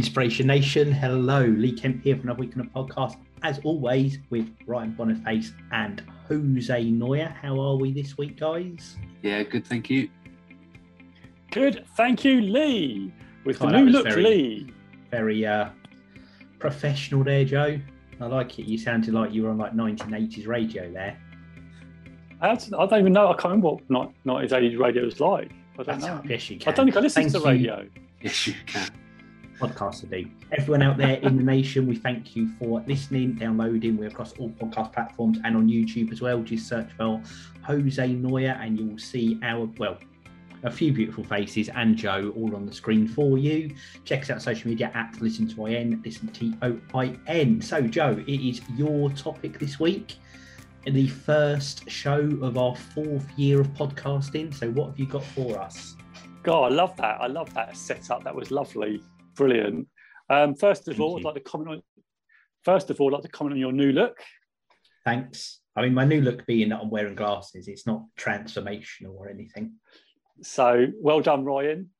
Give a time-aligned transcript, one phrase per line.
[0.00, 1.42] Inspiration Nation, hello.
[1.44, 3.16] Lee Kemp here for another week on the podcast.
[3.42, 7.26] As always, with Ryan Boniface and Jose Neuer.
[7.42, 8.96] How are we this week, guys?
[9.22, 10.08] Yeah, good, thank you.
[11.50, 13.12] Good, thank you, Lee.
[13.44, 14.72] With Oh, the new look, very- Lee.
[15.10, 15.70] Very uh,
[16.60, 17.80] professional there, Joe.
[18.20, 18.66] I like it.
[18.66, 21.18] You sounded like you were on like 1980s radio there.
[22.40, 22.54] I, I
[22.86, 23.26] don't even know.
[23.26, 25.50] I can't remember what not not his age radio was like.
[25.78, 26.22] I don't That's know.
[26.28, 26.68] yes, you can.
[26.68, 26.74] I can.
[26.76, 27.88] don't think I listen Thank to you, the radio.
[28.22, 28.88] Yes, you can.
[29.60, 30.26] Podcaster do.
[30.52, 33.98] Everyone out there in the nation, we thank you for listening, downloading.
[33.98, 36.42] We're across all podcast platforms and on YouTube as well.
[36.42, 37.22] Just search for
[37.64, 39.98] Jose Neuer and you will see our, well,
[40.62, 43.74] a few beautiful faces and Joe all on the screen for you.
[44.04, 47.60] Check us out social media at Listen to IN, Listen T O I N.
[47.60, 50.16] So, Joe, it is your topic this week.
[50.86, 54.54] The first show of our fourth year of podcasting.
[54.54, 55.96] So, what have you got for us?
[56.42, 57.20] God, I love that.
[57.20, 58.24] I love that setup.
[58.24, 59.02] That was lovely,
[59.34, 59.88] brilliant.
[60.28, 61.82] Um, first of Thank all, I'd like to comment on.
[62.64, 64.18] First of all, I'd like to comment on your new look.
[65.04, 65.60] Thanks.
[65.76, 69.74] I mean, my new look being that I'm wearing glasses, it's not transformational or anything.
[70.42, 71.90] So well done, Ryan,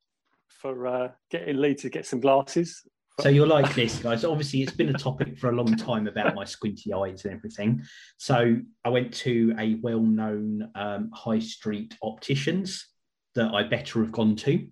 [0.47, 2.83] for uh, getting Lee to get some glasses.
[3.19, 4.23] So you're like this, guys.
[4.23, 7.83] Obviously, it's been a topic for a long time about my squinty eyes and everything.
[8.17, 12.87] So I went to a well-known um, high street opticians
[13.35, 14.65] that I better have gone to,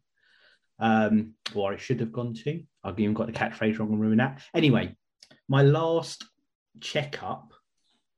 [0.79, 2.61] um, or I should have gone to.
[2.83, 4.41] I've even got the catchphrase wrong and ruin that.
[4.53, 4.95] Anyway,
[5.47, 6.25] my last
[6.79, 7.53] checkup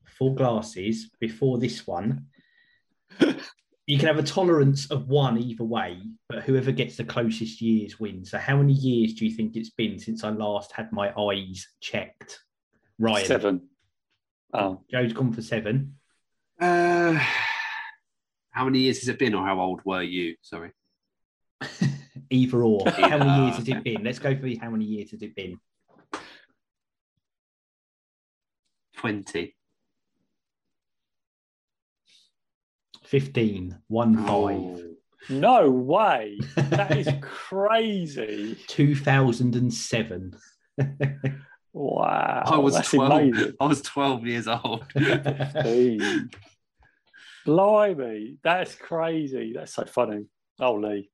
[0.06, 2.28] for glasses before this one,
[3.20, 8.00] you can have a tolerance of one either way, but whoever gets the closest years
[8.00, 8.32] wins.
[8.32, 11.68] So, how many years do you think it's been since I last had my eyes
[11.80, 12.40] checked?
[13.00, 13.62] Ryan, Seven.
[14.54, 15.96] Oh, Joe's gone for seven.
[16.60, 17.20] Uh,
[18.52, 20.36] how many years has it been, or how old were you?
[20.42, 20.72] Sorry.
[22.32, 22.90] either or.
[22.90, 24.04] How many years has it been?
[24.04, 25.60] Let's go for how many years has it been?
[28.98, 29.56] 20.
[33.04, 34.86] 15, one five.
[35.30, 36.40] No way.
[36.56, 38.58] That is crazy.
[38.68, 40.36] 2007.
[41.74, 42.44] Wow.
[42.46, 43.12] I was that's 12.
[43.12, 43.54] amazing.
[43.60, 44.86] I was 12 years old.
[44.96, 46.00] Hey.
[47.46, 49.54] Blimey, that's crazy.
[49.56, 50.26] That's so funny.
[50.60, 51.10] Oh, Lee.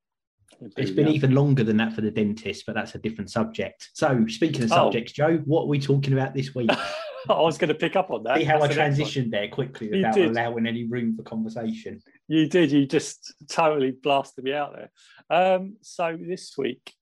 [0.76, 3.90] It's been even longer than that for the dentist, but that's a different subject.
[3.94, 4.74] So, speaking of Oh.
[4.76, 6.70] subjects, Joe, what are we talking about this week?
[7.28, 8.38] I was going to pick up on that.
[8.38, 10.30] See how I That's the transitioned there quickly You without did.
[10.30, 12.00] allowing any room for conversation.
[12.26, 12.72] You did.
[12.72, 14.90] You just totally blasted me out there.
[15.30, 16.92] Um, so this week,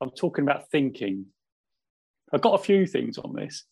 [0.00, 1.26] I'm talking about thinking.
[2.32, 3.64] I've got a few things on this.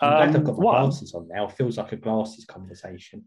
[0.00, 1.46] I'm glad I've Um, got my one- glasses on now.
[1.48, 3.24] It feels like a glasses conversation.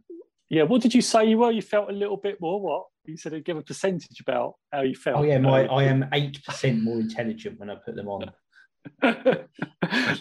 [0.50, 0.64] Yeah.
[0.64, 1.52] What did you say you were?
[1.52, 2.60] You felt a little bit more.
[2.60, 3.32] What you said?
[3.34, 5.18] to Give a percentage about how you felt.
[5.20, 8.32] Oh yeah, my Uh, I am eight percent more intelligent when I put them on.
[9.02, 9.48] the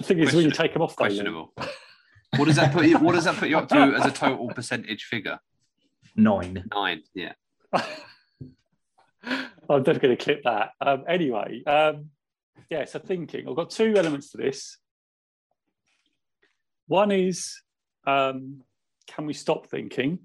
[0.02, 1.10] thing is, when you take them off, though, Lee.
[1.10, 1.54] Questionable.
[2.36, 2.98] What does that put you?
[2.98, 5.38] What does that put you up to as a total percentage figure?
[6.14, 6.64] Nine.
[6.74, 7.02] Nine.
[7.14, 7.32] Yeah.
[9.70, 10.70] I'm never going to clip that.
[10.80, 12.10] Um, anyway, um,
[12.70, 13.48] yeah, so thinking.
[13.48, 14.78] I've got two elements to this.
[16.86, 17.60] One is
[18.06, 18.62] um,
[19.08, 20.18] can we stop thinking?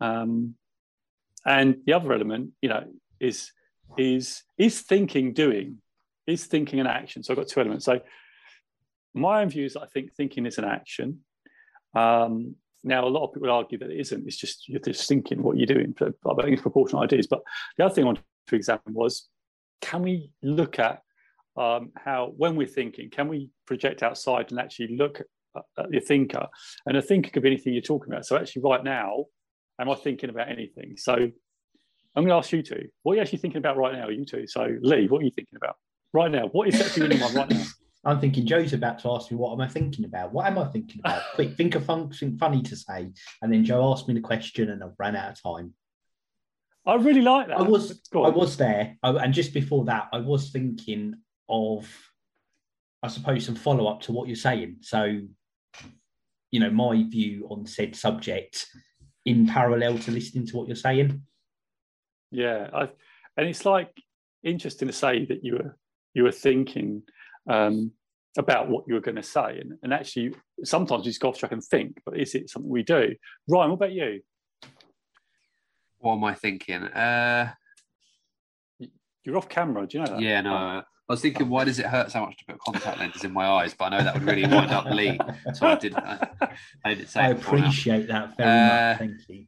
[0.00, 0.54] Um,
[1.46, 2.84] and the other element, you know,
[3.20, 3.52] is
[3.96, 5.78] is is thinking doing?
[6.26, 7.22] Is thinking an action?
[7.22, 7.84] So I've got two elements.
[7.84, 8.00] So
[9.14, 11.20] my own view is I think thinking is an action.
[11.94, 14.26] Um, now, a lot of people argue that it isn't.
[14.26, 15.94] It's just you're just thinking what you're doing.
[16.00, 17.26] I think it's proportional ideas.
[17.26, 17.42] But
[17.76, 19.28] the other thing I wanted to examine was
[19.80, 21.02] can we look at
[21.56, 25.20] um, how, when we're thinking, can we project outside and actually look
[25.54, 26.46] Uh, uh, your thinker?
[26.86, 28.26] And a thinker could be anything you're talking about.
[28.26, 29.26] So, actually, right now,
[29.80, 30.94] am I thinking about anything?
[30.96, 31.32] So, I'm
[32.22, 32.88] going to ask you two.
[33.02, 34.46] What are you actually thinking about right now, you two?
[34.46, 35.76] So, Lee, what are you thinking about
[36.12, 36.46] right now?
[36.48, 37.64] What is actually in your mind right now?
[38.06, 40.32] I'm thinking Joe's about to ask me what am I thinking about?
[40.32, 41.22] What am I thinking about?
[41.34, 43.10] Quick, think of something funny to say.
[43.40, 45.72] And then Joe asked me the question and I've ran out of time.
[46.86, 47.58] I really like that.
[47.58, 48.96] I was I was there.
[49.02, 51.14] I, and just before that, I was thinking
[51.48, 51.88] of
[53.02, 54.76] I suppose some follow-up to what you're saying.
[54.80, 55.20] So,
[56.54, 58.68] you know, my view on said subject
[59.24, 61.20] in parallel to listening to what you're saying.
[62.30, 62.82] Yeah, I,
[63.36, 63.90] and it's like
[64.44, 65.76] interesting to say that you were
[66.14, 67.02] you were thinking
[67.50, 67.90] um,
[68.38, 71.38] about what you were going to say, and, and actually sometimes you just go off
[71.38, 73.16] track and think, but is it something we do?
[73.48, 74.20] Ryan, what about you?
[75.98, 76.84] What am I thinking?
[76.84, 77.52] Uh,
[79.24, 79.88] You're off camera.
[79.88, 80.20] Do you know that?
[80.20, 80.82] yeah, no.
[81.08, 83.46] I was thinking, why does it hurt so much to put contact lenses in my
[83.46, 83.74] eyes?
[83.74, 85.18] But I know that would really wind up Lee,
[85.52, 85.98] so I didn't.
[86.02, 86.28] I,
[86.82, 87.20] I say.
[87.20, 87.64] I it before now.
[87.66, 88.98] appreciate that very Uh, much.
[88.98, 89.46] Thank you.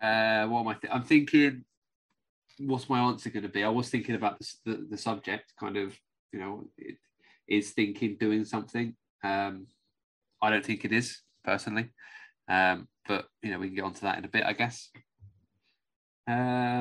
[0.00, 0.74] Uh, what am I?
[0.74, 1.64] Th- I'm thinking.
[2.60, 3.64] what's my answer going to be?
[3.64, 5.98] I was thinking about the, the, the subject, kind of,
[6.32, 6.96] you know, it,
[7.48, 8.94] is thinking doing something.
[9.24, 9.66] Um,
[10.40, 11.90] I don't think it is personally,
[12.48, 14.88] um, but you know, we can get onto that in a bit, I guess.
[16.28, 16.32] Uh,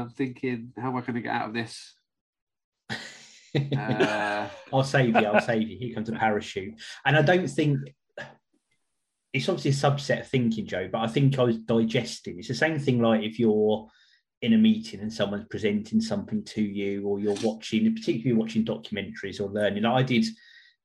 [0.03, 1.95] I'm thinking, how am I going to get out of this?
[2.89, 5.25] Uh, I'll save you.
[5.25, 5.77] I'll save you.
[5.77, 7.79] Here comes a parachute, and I don't think
[9.33, 10.89] it's obviously a subset of thinking, Joe.
[10.91, 12.39] But I think I was digesting.
[12.39, 13.87] It's the same thing like if you're
[14.41, 19.41] in a meeting and someone's presenting something to you, or you're watching, particularly watching documentaries
[19.41, 19.85] or learning.
[19.85, 20.25] I did,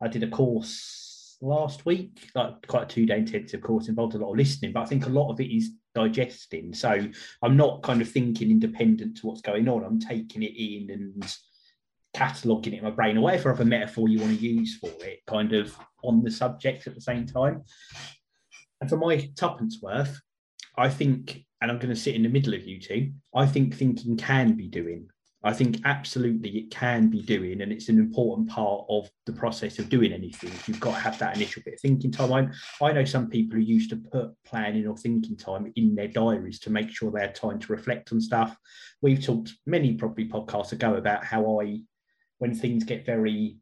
[0.01, 4.19] I did a course last week, like quite a two day intensive course, involved a
[4.19, 4.73] lot of listening.
[4.73, 6.75] But I think a lot of it is digesting.
[6.75, 7.07] So
[7.43, 9.85] I'm not kind of thinking independent to what's going on.
[9.85, 11.37] I'm taking it in and
[12.15, 15.21] cataloguing it in my brain or whatever other metaphor you want to use for it,
[15.27, 17.63] kind of on the subject at the same time.
[18.81, 20.21] And for my tuppence worth,
[20.77, 23.75] I think, and I'm going to sit in the middle of you two, I think
[23.75, 25.09] thinking can be doing.
[25.43, 29.79] I think absolutely it can be doing, and it's an important part of the process
[29.79, 30.53] of doing anything.
[30.67, 32.53] You've got to have that initial bit of thinking time.
[32.83, 36.09] I, I know some people who used to put planning or thinking time in their
[36.09, 38.55] diaries to make sure they had time to reflect on stuff.
[39.01, 41.81] We've talked many probably podcasts ago about how I
[42.41, 43.57] when things get very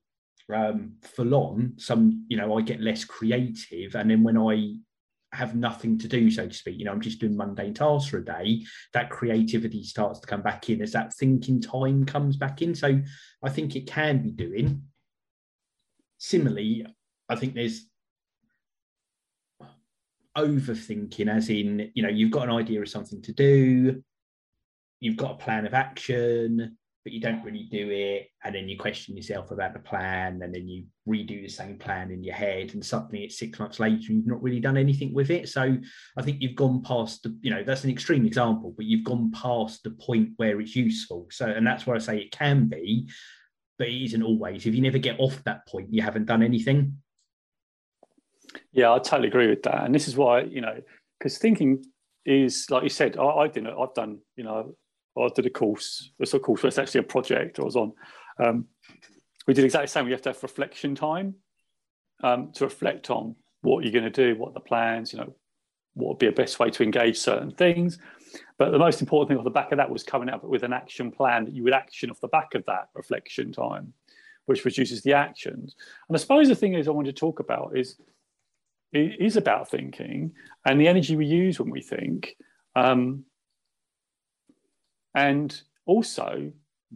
[0.54, 3.94] um, full on, some, you know, I get less creative.
[3.96, 4.76] And then when I
[5.32, 8.18] have nothing to do, so to speak, you know, I'm just doing mundane tasks for
[8.18, 8.64] a day,
[8.94, 12.74] that creativity starts to come back in as that thinking time comes back in.
[12.74, 13.00] So
[13.42, 14.84] I think it can be doing.
[16.18, 16.86] Similarly,
[17.28, 17.90] I think there's
[20.36, 24.02] overthinking, as in, you know, you've got an idea of something to do,
[25.00, 26.77] you've got a plan of action,
[27.08, 28.28] but you don't really do it.
[28.44, 32.10] And then you question yourself about the plan, and then you redo the same plan
[32.10, 35.14] in your head, and suddenly it's six months later, and you've not really done anything
[35.14, 35.48] with it.
[35.48, 35.78] So
[36.18, 39.30] I think you've gone past the, you know, that's an extreme example, but you've gone
[39.30, 41.28] past the point where it's useful.
[41.30, 43.08] So, and that's where I say it can be,
[43.78, 44.66] but it isn't always.
[44.66, 46.98] If you never get off that point, you haven't done anything.
[48.72, 49.82] Yeah, I totally agree with that.
[49.82, 50.78] And this is why, you know,
[51.18, 51.86] because thinking
[52.26, 54.74] is like you said, I, I didn't, I've done, you know,
[55.24, 57.92] I did a course, it's a course, it's actually a project I was on.
[58.42, 58.66] Um,
[59.46, 60.04] we did exactly the same.
[60.04, 61.34] We have to have reflection time
[62.22, 65.34] um, to reflect on what you're going to do, what the plans, you know,
[65.94, 67.98] what would be a best way to engage certain things.
[68.58, 70.72] But the most important thing off the back of that was coming up with an
[70.72, 73.92] action plan that you would action off the back of that reflection time,
[74.46, 75.74] which produces the actions.
[76.08, 77.96] And I suppose the thing is I want to talk about is
[78.92, 80.32] it is about thinking
[80.64, 82.36] and the energy we use when we think.
[82.76, 83.24] Um,
[85.14, 86.52] and also,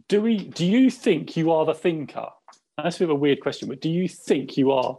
[0.07, 0.37] do we?
[0.49, 2.27] Do you think you are the thinker?
[2.77, 4.97] That's a bit of a weird question, but do you think you are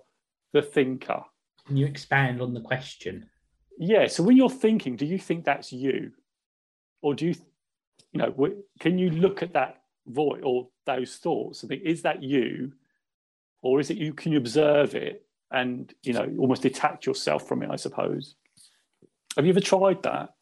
[0.53, 1.23] the thinker?
[1.67, 3.29] Can you expand on the question?
[3.79, 4.07] Yeah.
[4.07, 6.13] So when you're thinking, do you think that's you,
[7.03, 7.35] or do you,
[8.13, 12.23] you know, can you look at that voice or those thoughts and think, is that
[12.23, 12.73] you,
[13.63, 14.13] or is it you?
[14.13, 17.71] Can you observe it and you know almost detach yourself from it?
[17.71, 18.37] I suppose.
[19.37, 20.34] Have you ever tried that?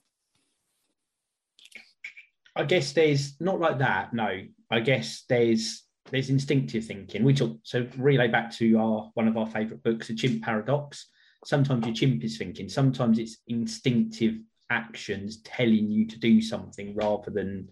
[2.54, 4.12] I guess there's not like that.
[4.12, 7.24] No, I guess there's there's instinctive thinking.
[7.24, 11.08] We talk so relay back to our one of our favourite books, The Chimp Paradox.
[11.44, 12.68] Sometimes your chimp is thinking.
[12.68, 14.36] Sometimes it's instinctive
[14.70, 17.68] actions telling you to do something rather than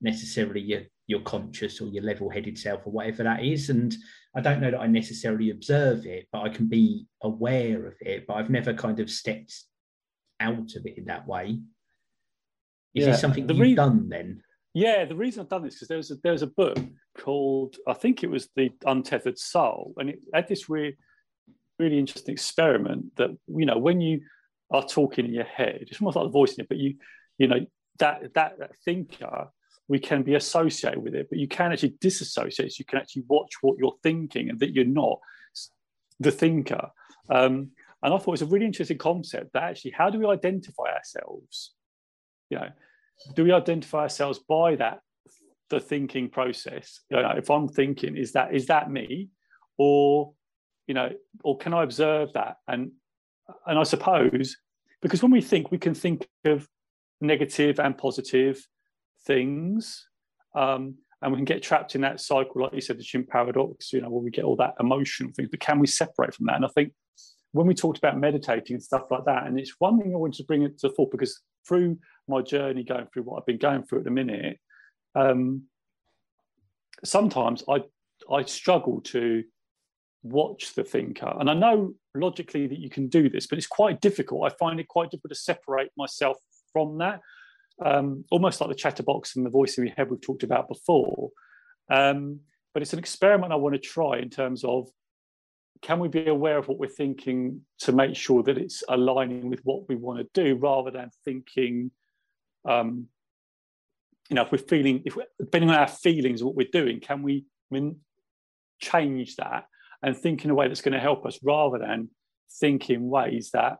[0.00, 3.70] necessarily your your conscious or your level-headed self or whatever that is.
[3.70, 3.94] And
[4.34, 8.26] I don't know that I necessarily observe it, but I can be aware of it.
[8.26, 9.54] But I've never kind of stepped
[10.40, 11.60] out of it in that way.
[12.94, 13.12] Is yeah.
[13.12, 14.42] this something the you've re- done then?
[14.74, 16.78] Yeah, the reason I've done this is there was a, there was a book
[17.18, 20.96] called I think it was the Untethered Soul, and it had this really
[21.78, 24.20] really interesting experiment that you know when you
[24.70, 26.96] are talking in your head, it's almost like the voice in it, but you
[27.38, 27.66] you know
[27.98, 29.48] that that, that thinker
[29.88, 32.72] we can be associated with it, but you can actually disassociate.
[32.72, 35.18] So you can actually watch what you're thinking and that you're not
[36.18, 36.88] the thinker.
[37.28, 37.72] Um,
[38.02, 40.84] and I thought it was a really interesting concept that actually, how do we identify
[40.84, 41.72] ourselves?
[42.52, 42.68] You know,
[43.34, 45.00] do we identify ourselves by that
[45.70, 47.00] the thinking process?
[47.10, 49.30] You know, if I'm thinking, is that is that me,
[49.78, 50.34] or
[50.86, 51.10] you know,
[51.42, 52.56] or can I observe that?
[52.68, 52.92] And
[53.66, 54.56] and I suppose
[55.00, 56.68] because when we think, we can think of
[57.20, 58.64] negative and positive
[59.24, 60.06] things.
[60.54, 63.92] Um, and we can get trapped in that cycle, like you said, the chimp paradox,
[63.92, 65.48] you know, where we get all that emotional things.
[65.50, 66.56] But can we separate from that?
[66.56, 66.92] And I think
[67.52, 70.38] when we talked about meditating and stuff like that, and it's one thing I wanted
[70.38, 73.58] to bring it to the fore because through my journey going through what I've been
[73.58, 74.58] going through at the minute,
[75.14, 75.64] um,
[77.04, 77.82] sometimes I
[78.30, 79.44] I struggle to
[80.22, 84.00] watch the thinker, and I know logically that you can do this, but it's quite
[84.00, 84.50] difficult.
[84.50, 86.36] I find it quite difficult to separate myself
[86.72, 87.20] from that.
[87.84, 91.30] um, almost like the chatterbox and the voice in your head we've talked about before.
[91.90, 92.40] Um,
[92.74, 94.88] but it's an experiment I want to try in terms of
[95.82, 99.60] can we be aware of what we're thinking to make sure that it's aligning with
[99.64, 101.90] what we want to do rather than thinking
[102.68, 103.06] um,
[104.28, 107.22] you know if we're feeling if we're, depending on our feelings what we're doing can
[107.22, 107.44] we
[108.80, 109.64] change that
[110.02, 112.08] and think in a way that's going to help us rather than
[112.60, 113.78] think in ways that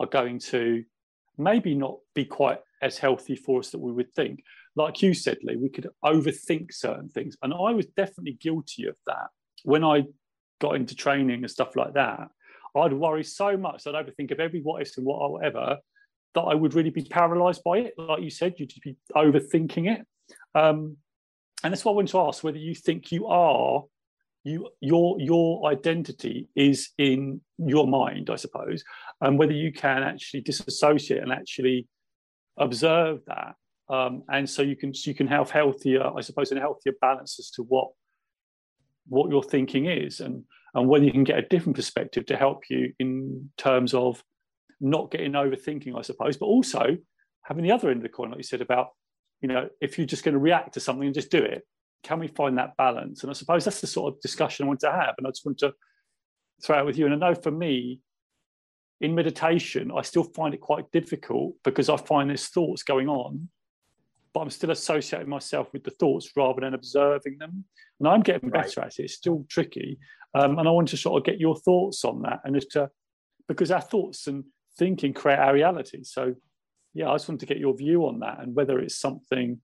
[0.00, 0.84] are going to
[1.38, 4.42] maybe not be quite as healthy for us that we would think?
[4.76, 8.96] Like you said lee we could overthink certain things and i was definitely guilty of
[9.06, 9.28] that
[9.62, 10.02] when i
[10.64, 12.28] got into training and stuff like that,
[12.76, 15.76] I'd worry so much I'd overthink of every what ifs and what whatever
[16.34, 17.94] that I would really be paralyzed by it.
[17.96, 20.06] Like you said, you'd be overthinking it.
[20.54, 20.96] Um,
[21.62, 23.84] and that's why I wanted to ask whether you think you are
[24.44, 28.84] you your your identity is in your mind, I suppose,
[29.20, 31.88] and whether you can actually disassociate and actually
[32.58, 33.54] observe that.
[33.88, 37.50] Um, and so you can you can have healthier, I suppose, a healthier balance as
[37.52, 37.88] to what
[39.08, 42.64] what your thinking is and and whether you can get a different perspective to help
[42.68, 44.22] you in terms of
[44.84, 46.96] not getting overthinking, I suppose, but also
[47.42, 48.88] having the other end of the coin, like you said about,
[49.40, 51.62] you know, if you're just going to react to something and just do it,
[52.02, 53.22] can we find that balance?
[53.22, 55.14] And I suppose that's the sort of discussion I want to have.
[55.18, 55.72] And I just want to
[56.62, 57.06] throw out with you.
[57.06, 58.00] And I know for me,
[59.00, 63.48] in meditation, I still find it quite difficult because I find there's thoughts going on
[64.34, 67.64] but I'm still associating myself with the thoughts rather than observing them.
[68.00, 68.88] And I'm getting better right.
[68.88, 69.04] at it.
[69.04, 69.98] It's still tricky.
[70.34, 72.90] Um, and I want to sort of get your thoughts on that and just to,
[73.46, 74.42] because our thoughts and
[74.78, 76.04] thinking create our reality.
[76.04, 76.34] So,
[76.92, 79.60] yeah, I just wanted to get your view on that and whether it's something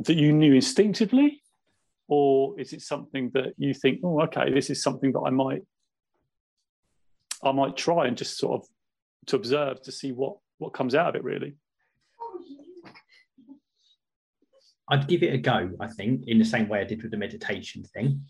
[0.00, 1.42] that you knew instinctively
[2.08, 5.62] or is it something that you think, oh, okay, this is something that I might,
[7.44, 8.68] I might try and just sort of
[9.26, 11.54] to observe to see what what comes out of it really.
[14.88, 17.16] I'd give it a go, I think, in the same way I did with the
[17.16, 18.22] meditation thing,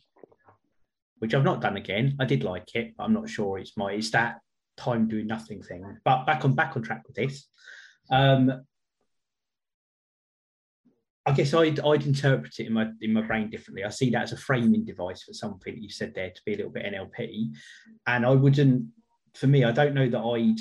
[1.19, 2.17] which I've not done again.
[2.21, 4.37] I did like it, but I'm not sure it's my it's that
[4.77, 5.99] time doing nothing thing.
[6.05, 7.47] But back on back on track with this.
[8.11, 8.65] Um,
[11.25, 13.85] I guess I'd, I'd interpret it in my in my brain differently.
[13.85, 16.55] I see that as a framing device for something that you said there to be
[16.55, 17.51] a little bit NLP,
[18.07, 18.87] and I wouldn't.
[19.35, 20.59] For me, I don't know that I'd.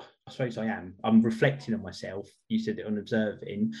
[0.00, 0.94] I suppose I am.
[1.02, 2.28] I'm reflecting on myself.
[2.48, 3.72] You said it on observing.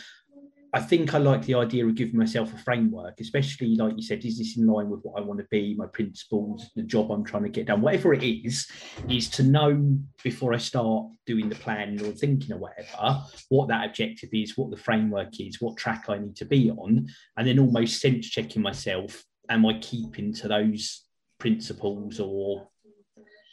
[0.72, 4.24] I think I like the idea of giving myself a framework, especially like you said,
[4.24, 7.24] is this in line with what I want to be, my principles, the job I'm
[7.24, 8.68] trying to get done, whatever it is,
[9.08, 13.84] is to know before I start doing the plan or thinking or whatever, what that
[13.84, 17.58] objective is, what the framework is, what track I need to be on, and then
[17.58, 21.04] almost sense checking myself, am I keeping to those
[21.38, 22.68] principles or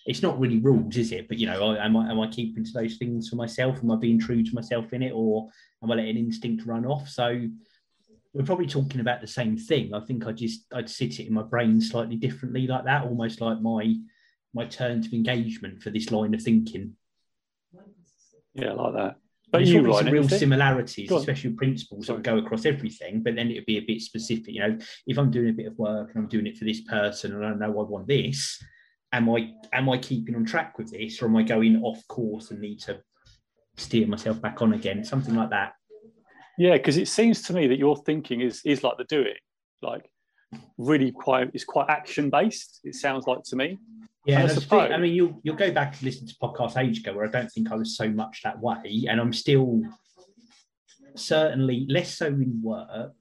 [0.07, 1.27] it's not really rules, is it?
[1.27, 3.79] But you know, am I am I keeping to those things for myself?
[3.83, 5.49] Am I being true to myself in it, or
[5.83, 7.09] am I letting instinct run off?
[7.09, 7.47] So
[8.33, 9.93] we're probably talking about the same thing.
[9.93, 13.41] I think I just I'd sit it in my brain slightly differently, like that, almost
[13.41, 13.95] like my
[14.53, 16.93] my terms of engagement for this line of thinking.
[18.53, 19.15] Yeah, like that.
[19.51, 23.23] But you right, some real similarities, especially principles that go across everything.
[23.23, 24.53] But then it'd be a bit specific.
[24.53, 26.81] You know, if I'm doing a bit of work and I'm doing it for this
[26.81, 28.61] person, and I know I want this,
[29.11, 32.51] am I am I keeping on track with this, or am I going off course
[32.51, 32.99] and need to
[33.77, 35.03] steer myself back on again?
[35.03, 35.73] Something like that.
[36.57, 39.35] Yeah, because it seems to me that your thinking is is like the doing,
[39.81, 40.09] like
[40.77, 42.81] really quite it's quite action based.
[42.83, 43.77] It sounds like to me.
[44.25, 47.13] Yeah, I, suppose, I mean, you'll you'll go back and listen to podcast age ago
[47.13, 49.81] where I don't think I was so much that way, and I'm still
[51.15, 53.13] certainly less so in work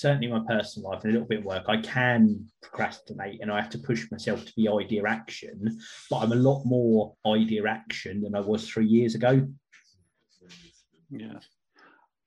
[0.00, 3.60] certainly my personal life and a little bit of work, I can procrastinate and I
[3.60, 5.78] have to push myself to be idea action.
[6.10, 9.46] But I'm a lot more idea action than I was three years ago.
[11.10, 11.38] Yeah.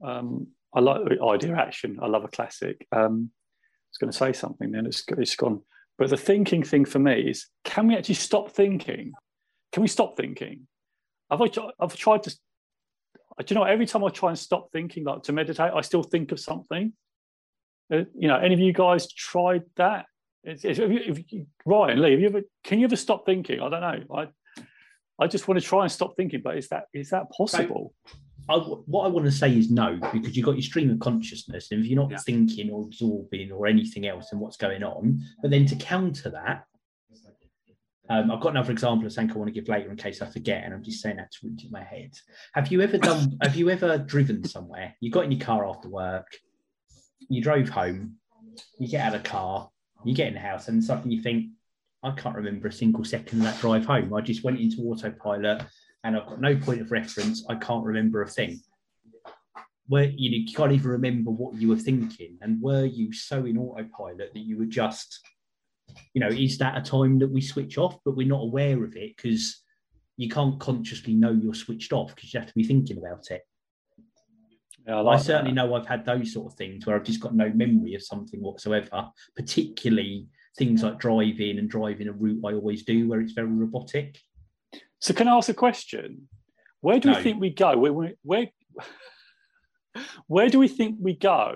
[0.03, 1.99] Um, I like idea action.
[2.01, 2.87] I love a classic.
[2.91, 5.61] Um, I was going to say something then, it's, it's gone.
[5.97, 9.11] But the thinking thing for me is can we actually stop thinking?
[9.71, 10.67] Can we stop thinking?
[11.29, 11.41] I've,
[11.79, 15.31] I've tried to, do you know, every time I try and stop thinking, like to
[15.33, 16.93] meditate, I still think of something.
[17.91, 20.05] Uh, you know, any of you guys tried that?
[20.43, 22.41] It's, it's, if you, Ryan, Lee, have you ever?
[22.63, 23.59] Can you ever stop thinking?
[23.59, 24.15] I don't know.
[24.15, 24.27] I,
[25.19, 27.93] I just want to try and stop thinking, but is that is that possible?
[28.49, 31.71] I, what I want to say is no, because you've got your stream of consciousness,
[31.71, 32.17] and if you're not yeah.
[32.17, 36.65] thinking or absorbing or anything else, and what's going on, but then to counter that,
[38.09, 40.25] um, I've got another example of something I want to give later in case I
[40.25, 42.11] forget, and I'm just saying that to into my head.
[42.53, 43.37] Have you ever done?
[43.41, 44.95] have you ever driven somewhere?
[44.99, 46.27] You got in your car after work,
[47.29, 48.15] you drove home,
[48.79, 49.69] you get out of the car,
[50.03, 51.47] you get in the house, and suddenly you think,
[52.03, 54.13] I can't remember a single second of that drive home.
[54.13, 55.63] I just went into autopilot,
[56.03, 58.59] and I've got no point of reference, I can't remember a thing.
[59.87, 63.45] Where you, know, you can't even remember what you were thinking, and were you so
[63.45, 65.19] in autopilot that you were just,
[66.13, 68.95] you know, is that a time that we switch off, but we're not aware of
[68.95, 69.61] it because
[70.17, 73.41] you can't consciously know you're switched off because you have to be thinking about it.
[74.87, 75.55] Yeah, I, I certainly that.
[75.67, 78.41] know I've had those sort of things where I've just got no memory of something
[78.41, 83.47] whatsoever, particularly things like driving and driving a route I always do where it's very
[83.47, 84.19] robotic.
[84.99, 86.27] So, can I ask a question?
[86.81, 87.17] Where do No.
[87.17, 87.77] we think we go?
[87.77, 88.47] Where, where, where,
[90.27, 91.55] where do we think we go?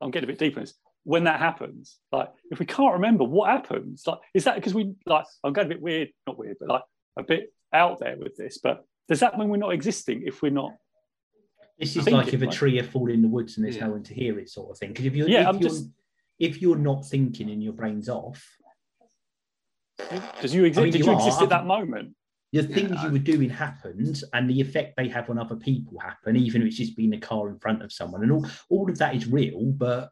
[0.00, 0.74] I'm getting a bit deeper in this.
[1.04, 4.94] When that happens, like if we can't remember what happens, like is that because we
[5.06, 5.24] like?
[5.44, 6.82] I'm going a bit weird, not weird, but like
[7.16, 8.58] a bit out there with this.
[8.58, 10.72] But does that mean we're not existing if we're not?
[11.78, 12.52] This is like if a right?
[12.54, 13.86] tree had fallen in the woods and there's Yeah.
[13.86, 14.90] no one to hear it, sort of thing.
[14.90, 15.90] Because if you're, Yeah, if, I'm you're just-
[16.38, 18.42] if you're not thinking and your brain's off,
[20.40, 20.80] Does you exist?
[20.80, 21.16] I mean, did you you, are.
[21.16, 22.14] exist at that moment?
[22.52, 25.98] the things I- you were doing happened, and the effect they have on other people
[25.98, 28.88] happen, even if it's just being a car in front of someone, and all all
[28.90, 29.72] of that is real.
[29.72, 30.10] But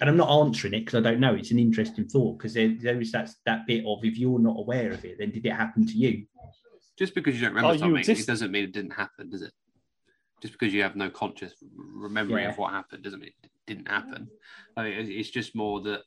[0.00, 1.34] and I'm not answering it because I don't know.
[1.34, 4.58] It's an interesting thought because there, there is that that bit of if you're not
[4.58, 6.26] aware of it, then did it happen to you?
[6.98, 9.42] Just because you don't remember Oh, something, exist- it doesn't mean it didn't happen, does
[9.42, 9.52] it?
[10.44, 12.50] Just because you have no conscious memory Yeah.
[12.50, 14.28] of what happened doesn't mean it didn't happen.
[14.76, 16.02] I mean, it's just more that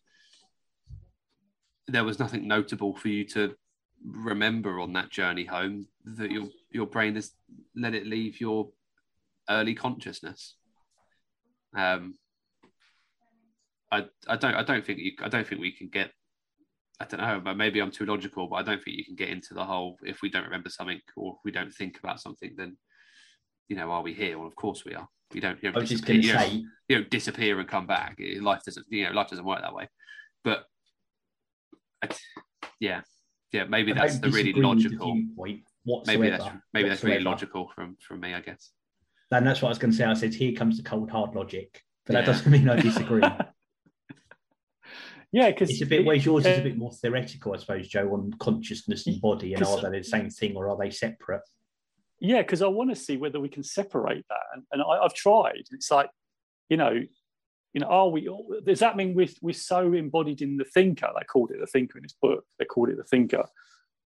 [1.87, 3.55] there was nothing notable for you to
[4.05, 5.87] remember on that journey home.
[6.05, 7.31] That your your brain has
[7.75, 8.69] let it leave your
[9.49, 10.55] early consciousness.
[11.75, 12.19] Um,
[13.91, 16.11] I I don't I don't think you I don't think we can get
[16.99, 19.29] I don't know, but maybe I'm too logical, but I don't think you can get
[19.29, 22.53] into the whole if we don't remember something or if we don't think about something,
[22.55, 22.77] then
[23.69, 24.37] you know, are we here?
[24.37, 25.07] Well, of course we are.
[25.33, 25.61] We don't.
[25.61, 27.67] You I don't was just disappear- going to you don't- say, you don't disappear and
[27.67, 28.17] come back.
[28.41, 28.85] Life doesn't.
[28.89, 29.89] You know, life doesn't work that way.
[30.43, 30.65] But
[32.79, 33.01] yeah,
[33.51, 35.21] yeah, maybe I that's the really disagree with the logical.
[35.35, 35.61] point.
[35.83, 36.19] whatsoever.
[36.21, 38.71] Maybe that's maybe that's really logical from from me, I guess.
[39.31, 40.05] And that's what I was going to say.
[40.05, 42.25] I said, here comes the cold hard logic, but that Yeah.
[42.27, 43.21] doesn't mean I disagree.
[45.33, 46.05] yeah, because it's a bit.
[46.05, 49.63] Whereas yours is a bit more theoretical, I suppose, Joe, on consciousness and body, and
[49.63, 51.41] are they the same thing or are they separate?
[52.19, 55.13] Yeah, because I want to see whether we can separate that, and, and I, I've
[55.13, 55.63] tried.
[55.71, 56.09] It's like,
[56.69, 57.01] you know,
[57.73, 58.27] you know, are we?
[58.65, 61.09] Does that mean we're we're so embodied in the thinker?
[61.15, 62.43] They called it the thinker in his book.
[62.57, 63.45] They called it the thinker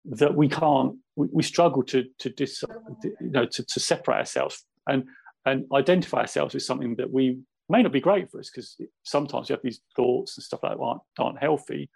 [0.07, 0.97] that we can't.
[1.15, 2.65] We, we struggle to to dis,
[3.05, 5.05] you know, to, to separate ourselves and
[5.47, 9.49] and identify ourselves with something that we may not be great for us because sometimes
[9.49, 11.89] you have these thoughts and stuff like that aren't, aren't healthy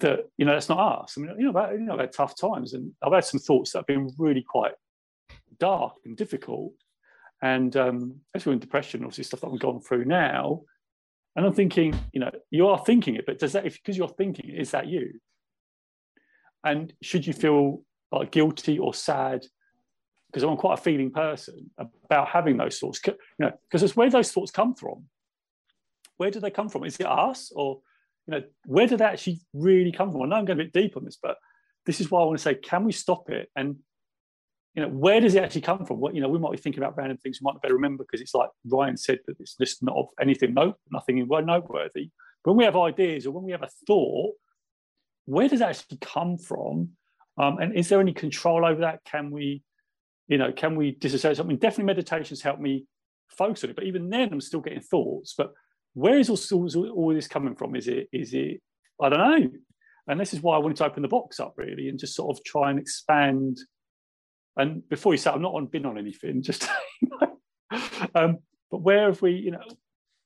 [0.00, 1.14] that you know that's not us.
[1.16, 3.40] I mean, you know, about, you know, I've had tough times, and I've had some
[3.40, 4.72] thoughts that have been really quite
[5.58, 6.72] dark and difficult,
[7.42, 10.62] and um, especially in depression, obviously stuff that I've gone through now.
[11.34, 14.08] And I'm thinking, you know, you are thinking it, but does that, if because you're
[14.08, 15.20] thinking is that you?
[16.64, 19.46] And should you feel like guilty or sad?
[20.28, 24.10] Because I'm quite a feeling person about having those thoughts, you know, because it's where
[24.10, 25.04] those thoughts come from.
[26.16, 26.84] Where do they come from?
[26.84, 27.80] Is it us or
[28.26, 30.22] you know, where did that actually really come from?
[30.22, 31.36] I know I'm going a bit deep on this, but
[31.84, 33.48] this is why I want to say, can we stop it?
[33.54, 33.76] And
[34.74, 36.00] you know, where does it actually come from?
[36.00, 38.04] What you know, we might be thinking about random things we might not better remember
[38.04, 42.10] because it's like Ryan said that it's just not of anything note, nothing noteworthy.
[42.44, 44.34] But when we have ideas or when we have a thought,
[45.24, 46.90] where does that actually come from?
[47.38, 49.00] Um, and is there any control over that?
[49.04, 49.62] Can we,
[50.28, 51.56] you know, can we disassociate something?
[51.56, 52.86] Definitely meditations help me
[53.30, 55.34] focus on it, but even then I'm still getting thoughts.
[55.36, 55.52] But
[55.96, 57.74] where is all, all, all this coming from?
[57.74, 58.60] Is it, is it,
[59.00, 59.50] I don't know.
[60.08, 62.36] And this is why I wanted to open the box up really and just sort
[62.36, 63.58] of try and expand.
[64.58, 66.68] And before you say, I'm not on been on anything, just,
[67.00, 67.80] you know,
[68.14, 68.38] um,
[68.70, 69.64] but where have we, you know,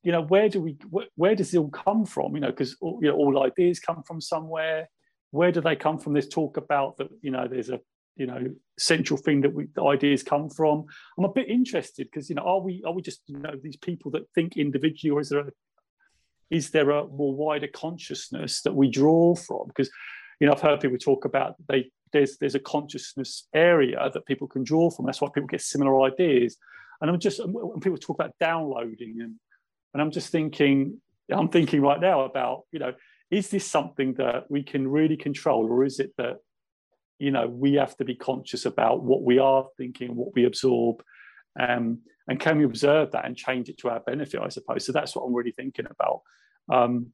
[0.02, 2.34] you know, where do we, where, where does it all come from?
[2.34, 4.88] You know, because you know, all ideas come from somewhere.
[5.30, 6.14] Where do they come from?
[6.14, 7.78] This talk about that, you know, there's a,
[8.16, 8.46] you know,
[8.78, 10.84] central thing that we, the ideas come from.
[11.16, 13.76] I'm a bit interested because, you know, are we, are we just, you know, these
[13.76, 15.50] people that think individually or is there a,
[16.50, 19.68] is there a more wider consciousness that we draw from?
[19.68, 19.90] Because,
[20.40, 24.48] you know, I've heard people talk about they there's there's a consciousness area that people
[24.48, 25.06] can draw from.
[25.06, 26.56] That's why people get similar ideas.
[27.00, 29.36] And I'm just when people talk about downloading and
[29.92, 32.94] and I'm just thinking, I'm thinking right now about, you know,
[33.30, 36.38] is this something that we can really control, or is it that,
[37.20, 41.02] you know, we have to be conscious about what we are thinking, what we absorb,
[41.58, 44.40] um, and can we observe that and change it to our benefit?
[44.40, 44.86] I suppose.
[44.86, 46.22] So that's what I'm really thinking about.
[46.72, 47.12] Um,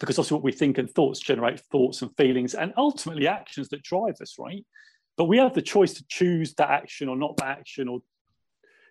[0.00, 3.82] because also what we think and thoughts generate thoughts and feelings and ultimately actions that
[3.82, 4.64] drive us, right?
[5.16, 8.00] But we have the choice to choose that action or not that action, or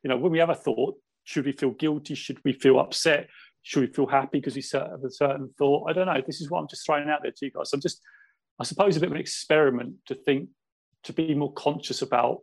[0.04, 2.16] you know, when we have a thought, should we feel guilty?
[2.16, 3.28] Should we feel upset?
[3.64, 5.90] Should we feel happy because we have a certain thought?
[5.90, 6.22] I don't know.
[6.26, 7.74] This is what I'm just throwing out there to you guys.
[7.74, 8.02] I'm just,
[8.60, 10.50] I suppose, a bit of an experiment to think
[11.04, 12.40] to be more conscious about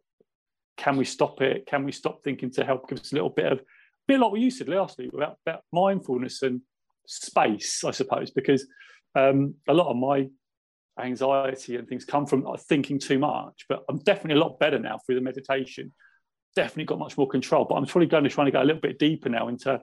[0.76, 1.66] can we stop it?
[1.66, 3.62] Can we stop thinking to help give us a little bit of, a
[4.08, 6.62] bit like what you said last week about, about mindfulness and
[7.06, 8.66] space, I suppose, because
[9.14, 10.28] um, a lot of my
[11.00, 13.66] anxiety and things come from thinking too much.
[13.68, 15.92] But I'm definitely a lot better now through the meditation.
[16.56, 17.64] Definitely got much more control.
[17.64, 19.80] But I'm probably going to try to go a little bit deeper now into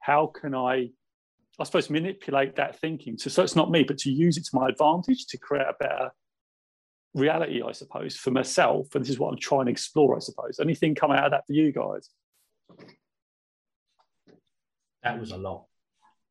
[0.00, 0.90] how can I,
[1.60, 3.18] I suppose, manipulate that thinking.
[3.18, 5.74] So, so it's not me, but to use it to my advantage to create a
[5.78, 6.10] better
[7.14, 8.94] reality, I suppose, for myself.
[8.94, 10.58] And this is what I'm trying to explore, I suppose.
[10.60, 12.08] Anything come out of that for you guys?
[15.02, 15.66] That was a lot.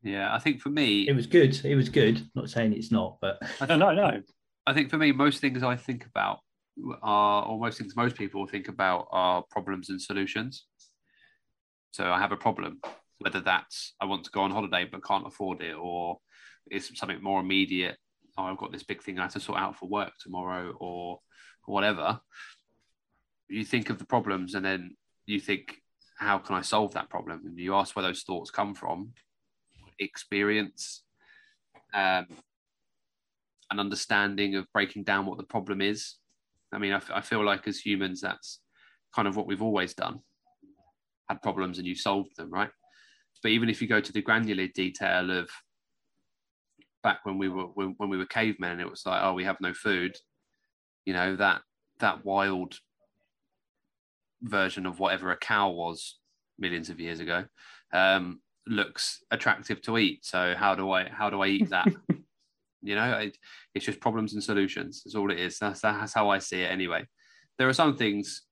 [0.01, 1.59] Yeah, I think for me, It was good.
[1.65, 2.27] It was good.
[2.33, 4.21] Not saying it's not, but I No, no, no.
[4.65, 6.39] I think for me, most things I think about
[7.01, 10.65] are, or most things most people think about are problems and solutions.
[11.91, 12.79] So I have a problem,
[13.19, 16.19] whether that's I want to go on holiday but can't afford it, or
[16.69, 17.97] it's something more immediate.
[18.37, 21.19] Oh, I've got this big thing I have to sort out for work tomorrow, or
[21.65, 22.19] whatever.
[23.49, 25.75] You think of the problems, and then you think,
[26.17, 27.41] how can I solve that problem?
[27.45, 29.11] And you ask where those thoughts come from,
[29.99, 31.03] experience,
[31.93, 32.27] um,
[33.71, 36.15] an understanding of breaking down what the problem is.
[36.71, 38.59] I mean, I, f- I feel like as humans, that's
[39.15, 40.19] kind of what we've always done
[41.29, 42.71] had problems and you solved them, right?
[43.41, 45.49] But even if you go to the granular detail of
[47.03, 49.61] back when we were when, when we were cavemen, it was like, oh, we have
[49.61, 50.15] no food.
[51.05, 51.61] You know that
[51.99, 52.75] that wild
[54.41, 56.17] version of whatever a cow was
[56.57, 57.45] millions of years ago
[57.93, 60.25] um, looks attractive to eat.
[60.25, 61.87] So how do I how do I eat that?
[62.81, 63.37] you know, it,
[63.73, 65.01] it's just problems and solutions.
[65.03, 65.59] That's all it is.
[65.59, 67.05] That's that's how I see it anyway.
[67.57, 68.43] There are some things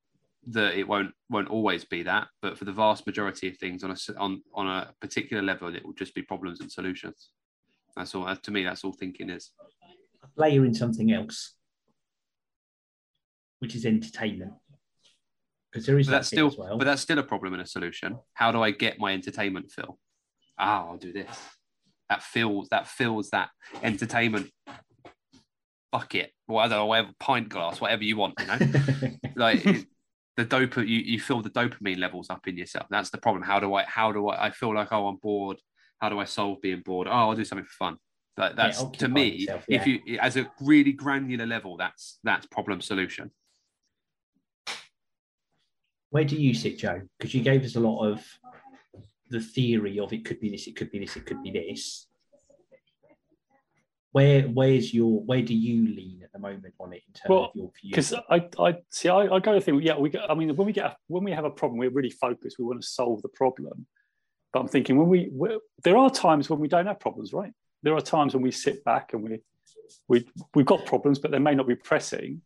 [0.48, 3.92] that it won't won't always be that, but for the vast majority of things on
[3.92, 7.30] a on on a particular level, it will just be problems and solutions.
[7.96, 8.34] That's all.
[8.36, 9.52] To me, that's all thinking is.
[10.36, 11.54] layer in something else,
[13.60, 14.54] which is entertainment.
[15.72, 16.78] Because there is But that that's still, as well.
[16.78, 18.18] but that's still a problem and a solution.
[18.34, 20.00] How do I get my entertainment fill?
[20.58, 21.28] Ah, I'll do this.
[22.10, 23.50] That fills that fills that
[23.84, 24.50] entertainment
[25.92, 28.36] bucket, or I don't know, whatever pint glass, whatever you want.
[28.40, 29.86] You know, like it-
[30.38, 32.86] the dopa, you, you fill the dopamine levels up in yourself.
[32.90, 33.44] That's the problem.
[33.44, 33.84] How do I?
[33.84, 34.46] How do I?
[34.46, 35.58] I feel like oh, I'm bored.
[36.00, 37.08] How do I solve being bored?
[37.08, 37.98] Oh, I'll do something for fun.
[38.36, 42.82] But that's to me, yourself, if you as a really granular level, that's that's problem
[42.82, 43.32] solution.
[46.12, 47.02] Where do you sit, Joe?
[47.18, 48.24] Because you gave us a lot of
[49.30, 52.07] the theory of it could be this, it could be this, it could be this.
[54.18, 57.46] Where where's your where do you lean at the moment on it in terms Well,
[57.46, 57.92] of your view?
[57.92, 60.10] because I, I see, I, I go to think, yeah, we.
[60.10, 62.58] Get, I mean, when we get, a, when we have a problem, we're really focused.
[62.58, 63.86] We want to solve the problem.
[64.52, 67.52] But I'm thinking, when we, we there are times when we don't have problems, right?
[67.84, 69.40] There are times when we sit back and we,
[70.08, 72.42] we, we've got problems, but they may not be pressing.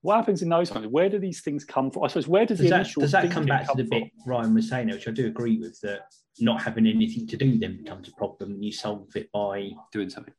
[0.00, 0.88] What happens in those times?
[0.88, 2.02] Where do these things come from?
[2.02, 3.88] I suppose where does, does the that initial does that come thinking back to the
[3.88, 4.00] from?
[4.00, 6.00] bit Ryan was saying, which I do agree with, that
[6.40, 8.60] not having anything to do then becomes a problem.
[8.60, 10.34] You solve it by Doing something,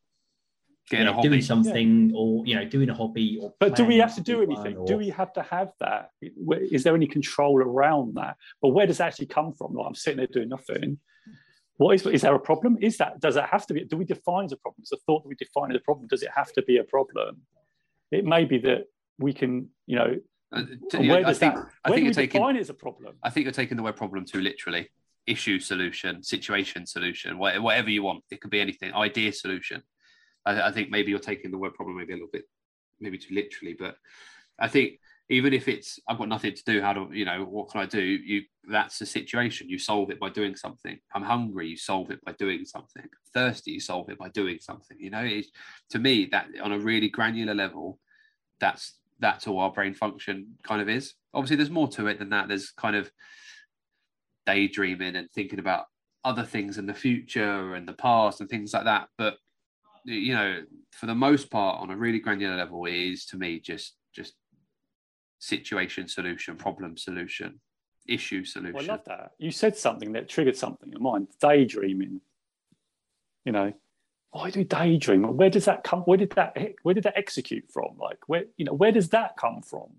[0.90, 1.30] getting yeah, a hobby.
[1.30, 4.40] doing something or you know doing a hobby or But do we have to do
[4.40, 4.78] one anything?
[4.78, 6.10] or- Do we have to have that?
[6.22, 8.36] Is there any control around that?
[8.62, 9.74] But where does that actually come from?
[9.74, 11.00] Like I'm sitting there doing nothing.
[11.78, 12.78] What is is there a problem?
[12.82, 13.86] Is that does that have to be?
[13.86, 14.82] Do we define as a problem?
[14.84, 16.08] Is the thought that we define as a problem?
[16.08, 17.42] Does it have to be a problem?
[18.12, 18.86] It may be that
[19.20, 20.16] we can, you know,
[20.52, 21.66] Uh, t- where I does think, that?
[21.86, 22.42] I Where think do you're taking.
[22.42, 23.16] define it as a problem?
[23.24, 24.90] I think you're taking the word problem too literally.
[25.28, 28.24] Issue solution, situation solution, whatever you want.
[28.32, 28.94] It could be anything.
[28.96, 29.84] Idea solution.
[30.46, 32.44] I, I think maybe you're taking the word problem maybe a little bit,
[33.00, 33.76] maybe too literally.
[33.78, 33.96] But
[34.60, 35.00] I think
[35.30, 37.86] even if it's I've got nothing to do, how do you know what can I
[37.86, 38.02] do?
[38.02, 39.70] You that's the situation.
[39.70, 41.00] You solve it by doing something.
[41.14, 41.68] I'm hungry.
[41.68, 43.08] You solve it by doing something.
[43.34, 43.72] Thirsty.
[43.72, 44.98] You solve it by doing something.
[45.00, 45.50] You know, it's,
[45.92, 48.00] to me that on a really granular level,
[48.60, 51.14] that's that's all our brain function kind of is.
[51.34, 52.48] Obviously, there's more to it than that.
[52.48, 53.12] There's kind of
[54.46, 55.86] daydreaming and thinking about
[56.24, 59.10] other things in the future and the past and things like that.
[59.18, 59.36] But
[60.06, 63.60] you know, for the most part, on a really granular level, it is to me
[63.60, 64.34] just just
[65.40, 67.60] situation solution, problem solution,
[68.08, 68.74] issue solution.
[68.74, 69.32] Well, I love that.
[69.38, 71.28] You said something that triggered something in mine.
[71.42, 72.22] Daydreaming.
[73.46, 73.74] You know,
[74.32, 75.24] why do daydream?
[75.38, 76.02] Where does that come?
[76.02, 76.56] Where did that?
[76.84, 77.98] Where did that execute from?
[77.98, 79.90] Like, where you know, where does that come from?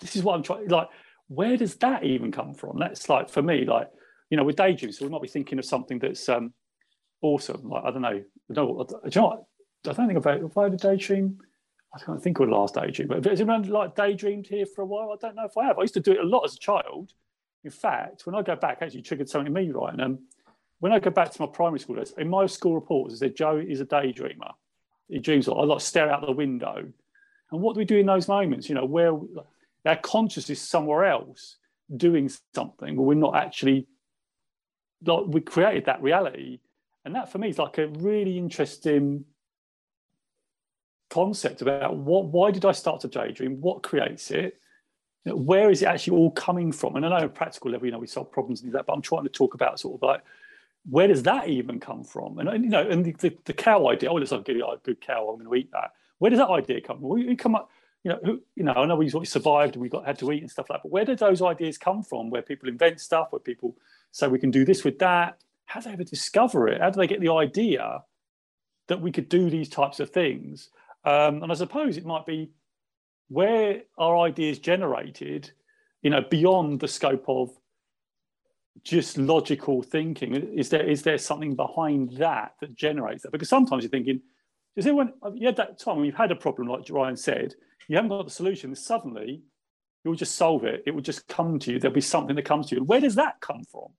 [0.00, 0.68] This is what I'm trying.
[0.68, 0.88] Like,
[1.28, 2.78] where does that even come from?
[2.78, 3.88] That's like for me, like
[4.30, 6.52] you know, with daydreams, so we might be thinking of something that's um
[7.22, 7.68] awesome.
[7.68, 9.44] Like I don't know, no, do you know what?
[9.86, 11.38] I don't think about if I had a daydream.
[11.94, 14.86] I can't think of the last daydream, but has anyone like daydreamed here for a
[14.86, 15.10] while?
[15.12, 15.78] I don't know if I have.
[15.78, 17.12] I used to do it a lot as a child.
[17.64, 19.92] In fact, when I go back, actually triggered something in me, right?
[19.92, 20.18] And um,
[20.78, 23.36] when I go back to my primary school days, in my school reports, it said
[23.36, 24.52] Joe is a daydreamer.
[25.08, 25.62] He dreams a lot.
[25.62, 26.84] I like stare out the window
[27.50, 28.68] And what do we do in those moments?
[28.68, 29.12] You know, where
[29.84, 31.56] our consciousness is somewhere else
[31.94, 33.88] doing something, but we're not actually
[35.04, 36.60] like we created that reality.
[37.04, 39.24] And that for me is like a really interesting
[41.08, 43.60] concept about what why did I start to daydream?
[43.60, 44.60] What creates it?
[45.24, 46.96] Where is it actually all coming from?
[46.96, 49.02] And I know at practical level, you know, we solve problems and that, but I'm
[49.02, 50.22] trying to talk about sort of like
[50.88, 52.38] where does that even come from?
[52.38, 54.94] And you know, and the, the, the cow idea, oh, let's have a good, a
[54.94, 55.92] cow, I'm going to eat that.
[56.18, 57.08] Where does that idea come from?
[57.08, 57.70] We come up,
[58.02, 60.40] you know, who, you know, I know we survived and we got had to eat
[60.40, 62.30] and stuff like that, but where did those ideas come from?
[62.30, 63.76] Where people invent stuff, where people
[64.10, 65.38] say we can do this with that.
[65.70, 66.80] How do they ever discover it?
[66.80, 68.02] How do they get the idea
[68.88, 70.68] that we could do these types of things?
[71.04, 72.50] Um, and I suppose it might be
[73.28, 75.52] where our ideas generated,
[76.02, 77.50] you know, beyond the scope of
[78.82, 80.34] just logical thinking.
[80.34, 83.30] Is there is there something behind that that generates that?
[83.30, 84.20] Because sometimes you're thinking,
[84.74, 87.54] does anyone you had that time when you've had a problem, like Ryan said,
[87.86, 89.44] you haven't got the solution, suddenly
[90.02, 90.82] you'll just solve it.
[90.84, 91.78] It will just come to you.
[91.78, 92.82] There'll be something that comes to you.
[92.82, 93.90] Where does that come from?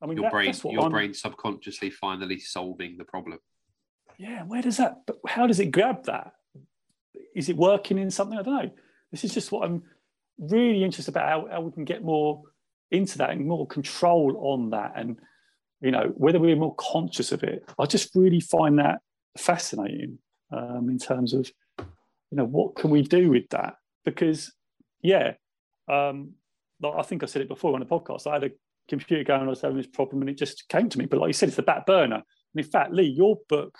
[0.00, 3.38] I mean, your that, brain, your I'm, brain subconsciously finally solving the problem.
[4.16, 5.02] Yeah, where does that?
[5.06, 6.32] But how does it grab that?
[7.34, 8.38] Is it working in something?
[8.38, 8.70] I don't know.
[9.10, 9.82] This is just what I'm
[10.38, 12.42] really interested about how, how we can get more
[12.90, 15.18] into that and more control on that, and
[15.80, 17.68] you know whether we're more conscious of it.
[17.78, 19.00] I just really find that
[19.36, 20.18] fascinating
[20.52, 24.52] um, in terms of you know what can we do with that because
[25.02, 25.34] yeah
[25.88, 26.32] um,
[26.84, 28.26] I think I said it before on the podcast.
[28.26, 28.50] I had a
[28.88, 31.06] computer going, I was having this problem, and it just came to me.
[31.06, 32.16] But like you said, it's the back burner.
[32.16, 33.78] And in fact, Lee, your book,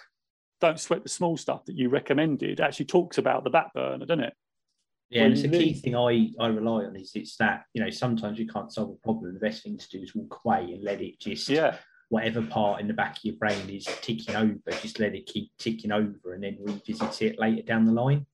[0.61, 4.25] Don't Sweat the Small Stuff that you recommended, actually talks about the back burner, doesn't
[4.25, 4.35] it?
[5.11, 7.89] Yeah, and it's a key thing I, I rely on is it's that, you know,
[7.89, 9.33] sometimes you can't solve a problem.
[9.33, 11.77] The best thing to do is walk away and let it just, yeah.
[12.11, 15.51] whatever part in the back of your brain is ticking over, just let it keep
[15.59, 18.27] ticking over and then revisit it later down the line.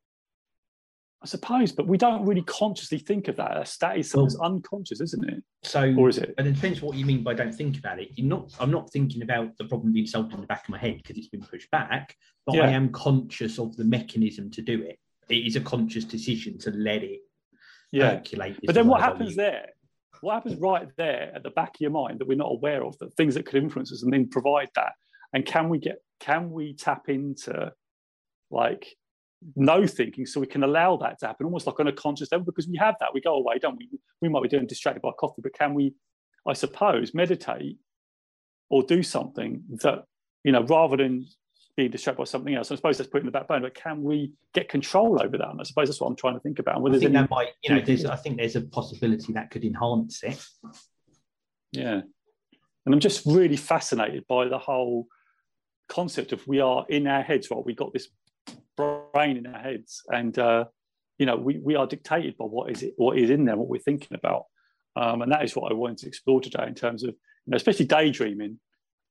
[1.24, 3.74] I suppose, but we don't really consciously think of that.
[3.80, 5.42] That is something well, unconscious, isn't it?
[5.62, 6.34] So, or is it?
[6.36, 8.10] And it depends what you mean by don't think about it.
[8.14, 8.54] You're not.
[8.60, 11.16] I'm not thinking about the problem being solved in the back of my head because
[11.16, 12.64] it's been pushed back, but yeah.
[12.64, 14.98] I am conscious of the mechanism to do it.
[15.30, 17.20] It is a conscious decision to let it
[17.90, 18.16] yeah.
[18.16, 18.58] percolate.
[18.66, 19.70] But then what happens there?
[20.20, 22.98] What happens right there at the back of your mind that we're not aware of?
[22.98, 24.92] That things that could influence us and then provide that.
[25.32, 26.02] And can we get?
[26.20, 27.72] Can we tap into
[28.50, 28.94] like
[29.56, 32.44] no thinking so we can allow that to happen almost like on a conscious level
[32.44, 33.12] because we have that.
[33.12, 33.88] We go away don't we?
[34.20, 35.94] We might be doing distracted by coffee but can we
[36.46, 37.78] i suppose meditate
[38.70, 40.04] or do something that
[40.44, 41.26] you know rather than
[41.76, 42.70] being distracted by something else?
[42.70, 45.50] I suppose that's put in the back burner but can we get control over that?
[45.50, 46.76] And i suppose that's what i'm trying to think about.
[46.76, 49.50] And I think any, that might you know there's i think there's a possibility that
[49.50, 50.44] could enhance it.
[51.72, 52.00] Yeah.
[52.86, 55.08] And i'm just really fascinated by the whole
[55.88, 57.64] concept of we are in our heads right?
[57.64, 58.08] We got this
[58.76, 60.64] brain in our heads, and uh,
[61.18, 63.68] you know we, we are dictated by what is it what is in there, what
[63.68, 64.44] we're thinking about,
[64.96, 67.56] um, and that is what I wanted to explore today in terms of you know
[67.56, 68.58] especially daydreaming.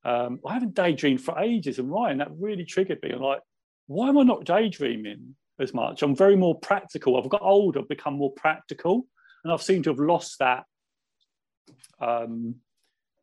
[0.06, 3.12] Um, I haven't daydreamed for ages, and Ryan, that really triggered me.
[3.12, 3.42] I'm like,
[3.88, 6.02] why am I not daydreaming as much?
[6.02, 7.18] I'm very more practical.
[7.18, 9.08] I've got older, I've become more practical,
[9.44, 10.66] and I've seemed to have lost that.
[12.02, 12.56] Um,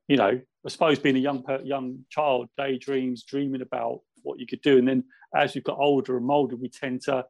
[0.09, 4.63] you know, I suppose being a young young child, daydreams, dreaming about what you could
[4.63, 4.79] do.
[4.79, 5.05] And then
[5.35, 7.25] as you've got older and older, we tend to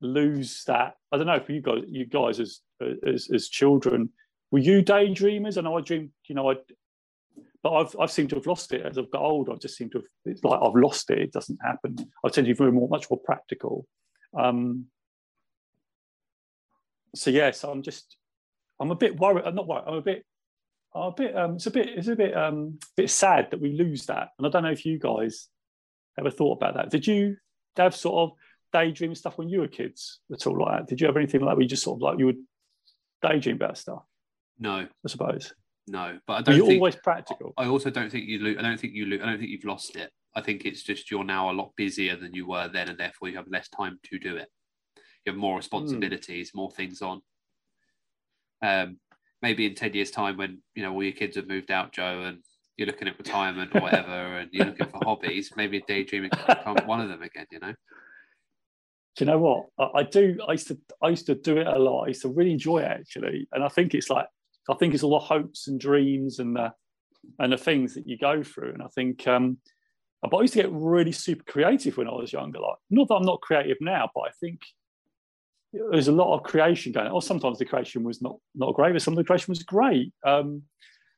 [0.00, 0.94] lose that.
[1.12, 2.60] I don't know for you guys, you guys as
[3.06, 4.10] as, as children,
[4.50, 5.58] were you daydreamers?
[5.58, 6.56] I know I dreamed, you know, I
[7.62, 9.52] but I've I've seemed to have lost it as I've got older.
[9.52, 11.18] I just seem to have it's like I've lost it.
[11.18, 11.96] It doesn't happen.
[12.24, 13.86] I tend to be more much more practical.
[14.38, 14.86] Um,
[17.14, 18.16] so yes, I'm just
[18.78, 19.44] I'm a bit worried.
[19.46, 19.84] I'm not worried.
[19.86, 20.24] I'm a bit
[20.94, 24.06] a bit um, it's a bit it's a bit um bit sad that we lose
[24.06, 24.28] that.
[24.38, 25.48] And I don't know if you guys
[26.18, 26.90] ever thought about that.
[26.90, 27.36] Did you
[27.76, 28.36] have sort of
[28.72, 30.88] daydream stuff when you were kids at all like that?
[30.88, 32.42] Did you have anything like that where you just sort of like you would
[33.22, 34.02] daydream about stuff?
[34.58, 34.86] No.
[35.04, 35.52] I suppose.
[35.88, 36.56] No, but I don't.
[36.56, 37.54] You're think, always practical.
[37.56, 38.40] I also don't think you.
[38.40, 39.06] Lo- I don't think you.
[39.06, 40.10] Lo- I don't think you've lost it.
[40.34, 43.28] I think it's just you're now a lot busier than you were then, and therefore
[43.28, 44.48] you have less time to do it.
[45.24, 46.56] You have more responsibilities, mm.
[46.56, 47.22] more things on.
[48.62, 48.98] Um,
[49.42, 52.22] maybe in ten years' time, when you know all your kids have moved out, Joe,
[52.22, 52.42] and
[52.76, 56.86] you're looking at retirement or whatever, and you're looking for hobbies, maybe daydreaming can become
[56.86, 57.46] one of them again.
[57.50, 57.74] You know.
[59.16, 60.38] Do you know what I, I, do?
[60.46, 62.04] I used to I used to do it a lot.
[62.04, 64.26] I used to really enjoy it actually, and I think it's like
[64.68, 66.72] I think it's all the hopes and dreams and the
[67.38, 68.72] and the things that you go through.
[68.72, 69.58] And I think, um,
[70.22, 72.60] but I used to get really super creative when I was younger.
[72.60, 74.60] Like, not that I'm not creative now, but I think
[75.72, 77.06] there's a lot of creation going.
[77.06, 77.12] on.
[77.12, 80.12] Or sometimes the creation was not not great, but some of the creation was great.
[80.24, 80.62] Um,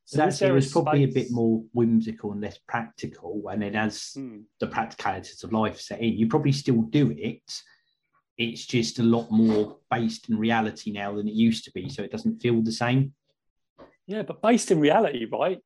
[0.09, 3.43] so that's it was probably a bit more whimsical and less practical.
[3.53, 4.43] And then as mm.
[4.59, 7.43] the practicalities of life set in, you probably still do it,
[8.39, 12.03] It's just a lot more based in reality now than it used to be, so
[12.03, 13.13] it doesn't feel the same.
[14.07, 15.59] Yeah, but based in reality, right?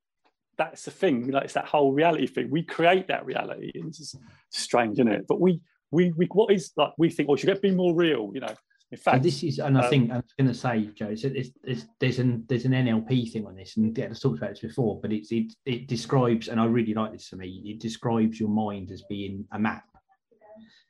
[0.58, 1.30] That's the thing.
[1.30, 2.50] Like it's that whole reality thing.
[2.50, 3.70] We create that reality.
[3.76, 4.16] It's just
[4.50, 5.26] strange, isn't it?
[5.28, 5.60] But we,
[5.92, 6.94] we, we, what is like?
[6.98, 8.32] We think, oh, should it be more real?
[8.34, 8.54] You know.
[8.92, 11.08] In fact, and this is, and I um, think I was going to say, Joe,
[11.08, 14.36] it's, it's, it's, there's an there's an NLP thing on this, and yeah, I've talked
[14.36, 17.62] about this before, but it's it it describes, and I really like this for me.
[17.64, 19.84] It describes your mind as being a map,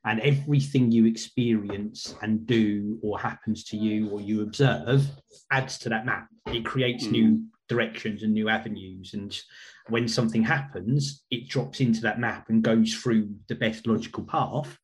[0.05, 5.07] and everything you experience and do or happens to you or you observe
[5.51, 7.13] adds to that map it creates mm.
[7.13, 9.41] new directions and new avenues and
[9.89, 14.77] when something happens it drops into that map and goes through the best logical path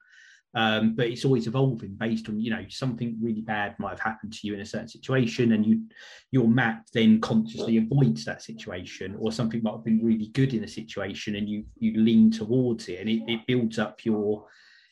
[0.55, 4.33] um, but it's always evolving based on you know something really bad might have happened
[4.33, 5.83] to you in a certain situation and you
[6.31, 10.65] your map then consciously avoids that situation or something might have been really good in
[10.65, 14.47] a situation and you you lean towards it and it, it builds up your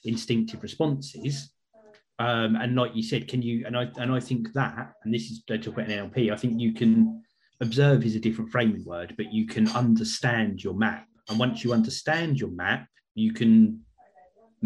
[0.07, 1.53] instinctive responses.
[2.19, 5.31] Um, and like you said, can you and I and I think that, and this
[5.31, 7.23] is they talk about NLP, I think you can
[7.61, 11.07] observe is a different framing word, but you can understand your map.
[11.29, 13.81] And once you understand your map, you can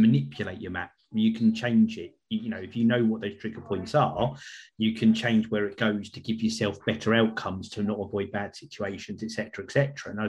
[0.00, 0.92] manipulate your map.
[1.12, 2.14] You can change it.
[2.28, 4.34] You, know, if you know what those trigger points are,
[4.78, 8.54] you can change where it goes to give yourself better outcomes to not avoid bad
[8.54, 10.12] situations, etc., etc.
[10.12, 10.28] And I,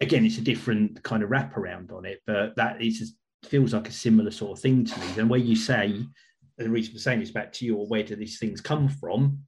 [0.00, 3.92] again, it's a different kind of wraparound on it, but that is feels like a
[3.92, 5.06] similar sort of thing to me.
[5.14, 8.02] Then where you say, and the reason for saying this back to you, or where
[8.02, 9.40] do these things come from?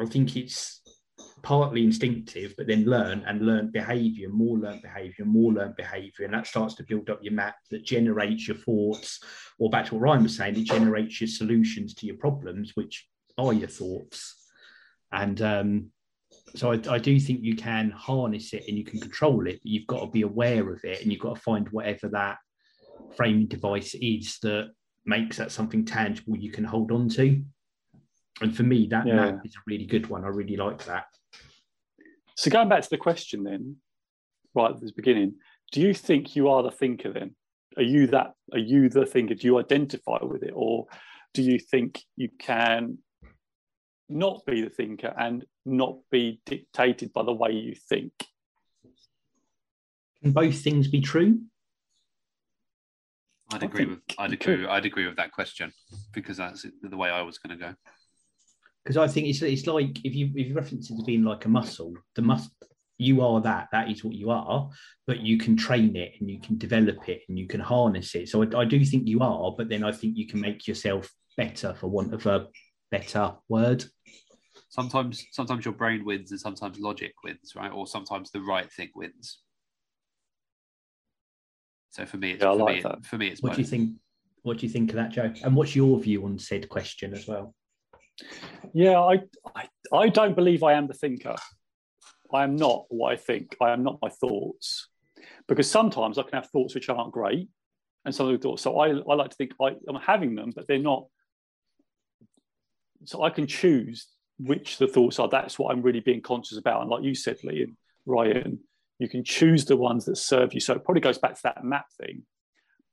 [0.00, 0.79] I think it's
[1.42, 6.24] partly instinctive, but then learn and learn behavior, more learned behavior, more learned behavior.
[6.24, 9.20] And that starts to build up your map that generates your thoughts,
[9.58, 13.08] or back to what Ryan was saying, it generates your solutions to your problems, which
[13.38, 14.34] are your thoughts.
[15.12, 15.90] And um,
[16.54, 19.70] so I, I, do think you can harness it and you can control it, but
[19.70, 22.38] you've got to be aware of it and you've got to find whatever that
[23.16, 24.70] framing device is that
[25.04, 27.42] makes that something tangible you can hold on to.
[28.40, 29.14] And for me, that yeah.
[29.14, 30.24] map is a really good one.
[30.24, 31.06] I really like that.
[32.36, 33.76] So going back to the question then,
[34.54, 35.34] right at the beginning,
[35.72, 37.34] do you think you are the thinker then?
[37.76, 39.34] Are you that are you the thinker?
[39.34, 40.52] Do you identify with it?
[40.54, 40.86] Or
[41.34, 42.98] do you think you can
[44.08, 48.12] not be the thinker and not be dictated by the way you think?
[50.22, 51.40] Can both things be true?
[53.52, 55.72] I'd agree with I'd agree I'd agree with that question
[56.12, 57.74] because that's the way I was going to go.
[58.84, 61.44] Because I think it's it's like if you if you reference it to being like
[61.44, 62.50] a muscle, the must
[63.00, 64.68] you are that that is what you are,
[65.06, 68.28] but you can train it and you can develop it and you can harness it.
[68.28, 71.10] So I, I do think you are, but then I think you can make yourself
[71.36, 72.46] better for want of a
[72.90, 73.84] better word.
[74.68, 77.72] Sometimes sometimes your brain wins and sometimes logic wins, right?
[77.72, 79.40] Or sometimes the right thing wins.
[81.90, 83.42] So for me, it's, yeah, for, like me for me, it's.
[83.42, 83.56] What both.
[83.56, 83.96] do you think?
[84.42, 85.32] What do you think of that, Joe?
[85.42, 87.54] And what's your view on said question as well?
[88.72, 89.20] Yeah, I,
[89.54, 91.36] I, I don't believe I am the thinker.
[92.32, 93.56] I am not what I think.
[93.60, 94.88] I am not my thoughts,
[95.48, 97.48] because sometimes I can have thoughts which aren't great,
[98.04, 98.62] and some of the thoughts.
[98.62, 101.06] So I, I like to think I, I'm having them, but they're not.
[103.04, 104.06] So I can choose
[104.38, 105.28] which the thoughts are.
[105.28, 106.82] That's what I'm really being conscious about.
[106.82, 108.60] And like you said, Lee and Ryan,
[108.98, 110.60] you can choose the ones that serve you.
[110.60, 112.22] So it probably goes back to that map thing.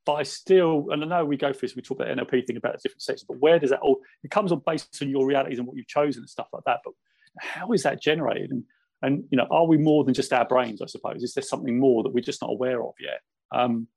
[0.08, 2.56] But I still, and I know we go through this, we talk about NLP thing
[2.56, 5.28] about the different sections, but where does that all, it comes on based on your
[5.28, 6.80] realities and what you've chosen and stuff like that.
[6.86, 6.93] But
[7.38, 8.52] how is that generated?
[8.52, 8.63] And,
[9.02, 11.24] and you know, are we more than just our brains, I suppose?
[11.24, 13.20] Is there something more that we're just not aware of yet?
[13.52, 13.89] Um,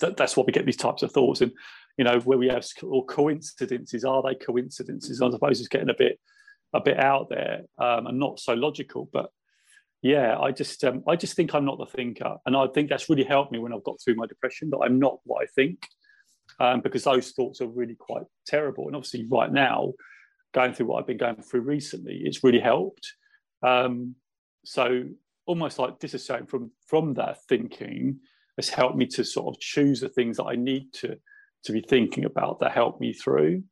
[0.00, 1.42] that, that's what we get these types of thoughts.
[1.42, 1.52] And,
[1.98, 5.20] you know, where we have or coincidences, are they coincidences?
[5.20, 6.18] I suppose it's getting a bit,
[6.72, 9.30] a bit out there um, and not so logical, but
[10.02, 13.08] yeah i just um, i just think i'm not the thinker and i think that's
[13.08, 15.86] really helped me when i've got through my depression that i'm not what i think
[16.60, 18.86] um, because those thoughts are really quite terrible.
[18.86, 19.92] And obviously right now
[20.54, 23.12] going through what i've been going through recently it's really helped.
[23.62, 24.16] Um,
[24.64, 25.04] so
[25.46, 28.18] almost like disassociating from from that thinking
[28.56, 31.16] has helped me to sort of choose the things that i need to
[31.64, 33.62] to be thinking about that help me through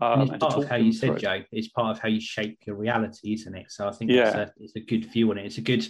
[0.00, 1.42] um, it's part of how you said, Joe.
[1.52, 3.70] It's part of how you shape your reality, isn't it?
[3.70, 4.28] So I think yeah.
[4.28, 5.46] it's, a, it's a good view on it.
[5.46, 5.86] It's a good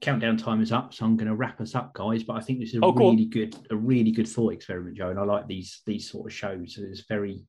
[0.00, 2.22] countdown time is up, so I'm going to wrap us up, guys.
[2.22, 5.10] But I think this is a oh, really good, a really good thought experiment, Joe.
[5.10, 6.78] And I like these these sort of shows.
[6.78, 7.44] It's very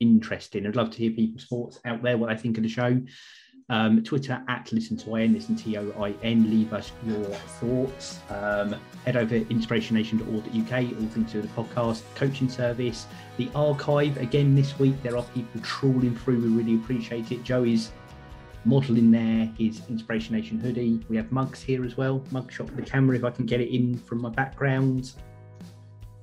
[0.00, 0.66] interesting.
[0.66, 3.00] I'd love to hear people's thoughts out there, what they think of the show.
[3.68, 6.48] Um, Twitter at listen to IN, listen to T O I N.
[6.48, 8.20] Leave us your thoughts.
[8.30, 13.06] Um, head over to inspirationnation.org.uk, all things to the podcast, coaching service,
[13.38, 14.18] the archive.
[14.18, 16.40] Again, this week there are people trawling through.
[16.40, 17.42] We really appreciate it.
[17.42, 17.90] Joey's
[18.64, 21.04] modeling there his Inspiration Nation hoodie.
[21.08, 22.22] We have mugs here as well.
[22.30, 25.12] Mug shot the camera if I can get it in from my background.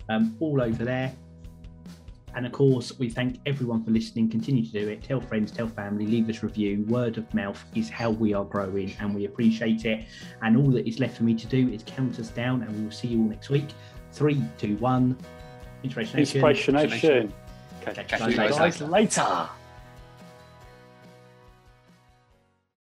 [0.09, 1.13] Um, all over there.
[2.35, 4.29] And of course, we thank everyone for listening.
[4.29, 5.03] Continue to do it.
[5.03, 6.83] Tell friends, tell family, leave us review.
[6.87, 10.05] Word of mouth is how we are growing, and we appreciate it.
[10.41, 12.83] And all that is left for me to do is count us down, and we
[12.83, 13.67] will see you all next week.
[14.11, 15.17] Three, two, one.
[15.83, 16.37] Inspiration Nation.
[16.37, 17.33] Inspiration Nation.
[17.87, 17.93] Okay.
[17.93, 18.53] Catch you Catch you later.
[18.53, 19.49] guys later.